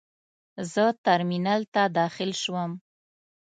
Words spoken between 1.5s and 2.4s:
ته داخل